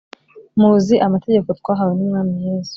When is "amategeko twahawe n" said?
1.07-2.01